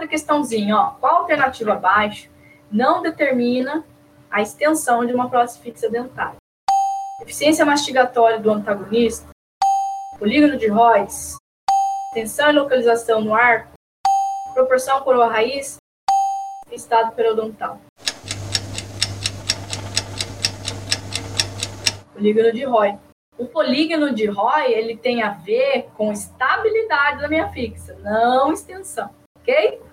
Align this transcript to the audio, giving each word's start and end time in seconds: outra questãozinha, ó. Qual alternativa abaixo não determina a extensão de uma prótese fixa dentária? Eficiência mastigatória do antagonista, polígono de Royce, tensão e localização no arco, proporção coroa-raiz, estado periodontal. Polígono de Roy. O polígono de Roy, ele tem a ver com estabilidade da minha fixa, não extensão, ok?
outra 0.00 0.08
questãozinha, 0.08 0.76
ó. 0.76 0.90
Qual 0.98 1.16
alternativa 1.16 1.74
abaixo 1.74 2.30
não 2.72 3.02
determina 3.02 3.84
a 4.30 4.40
extensão 4.40 5.04
de 5.04 5.12
uma 5.12 5.28
prótese 5.28 5.58
fixa 5.58 5.90
dentária? 5.90 6.36
Eficiência 7.20 7.66
mastigatória 7.66 8.38
do 8.38 8.50
antagonista, 8.50 9.28
polígono 10.18 10.56
de 10.56 10.68
Royce, 10.68 11.36
tensão 12.14 12.48
e 12.48 12.52
localização 12.52 13.20
no 13.20 13.34
arco, 13.34 13.72
proporção 14.54 15.02
coroa-raiz, 15.02 15.76
estado 16.72 17.12
periodontal. 17.14 17.78
Polígono 22.14 22.52
de 22.52 22.64
Roy. 22.64 22.98
O 23.36 23.46
polígono 23.46 24.14
de 24.14 24.26
Roy, 24.26 24.72
ele 24.72 24.96
tem 24.96 25.22
a 25.22 25.30
ver 25.30 25.88
com 25.96 26.12
estabilidade 26.12 27.20
da 27.20 27.28
minha 27.28 27.48
fixa, 27.48 27.94
não 28.02 28.52
extensão, 28.52 29.10
ok? 29.38 29.89